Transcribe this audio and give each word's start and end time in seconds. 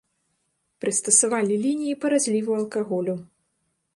Прыстасавалі 0.85 1.59
лініі 1.67 1.99
па 2.05 2.13
разліву 2.15 2.51
алкаголю. 2.63 3.13